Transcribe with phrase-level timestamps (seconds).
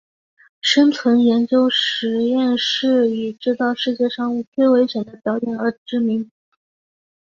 [0.61, 6.31] 生存研究实验室以制造世界上最危险的表演而知名。